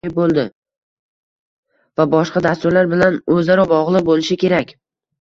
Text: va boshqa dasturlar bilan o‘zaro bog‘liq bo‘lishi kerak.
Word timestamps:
va 2.03 2.09
boshqa 2.15 2.45
dasturlar 2.49 2.93
bilan 2.97 3.23
o‘zaro 3.39 3.71
bog‘liq 3.77 4.11
bo‘lishi 4.13 4.43
kerak. 4.47 4.79